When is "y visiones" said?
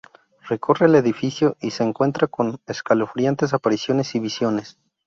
4.15-4.79